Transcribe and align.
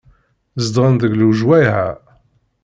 Zedɣen 0.63 0.95
deg 1.01 1.11
lejwayeh-a. 1.15 1.89